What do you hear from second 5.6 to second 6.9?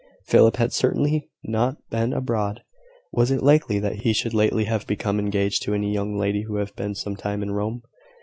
to any young lady who had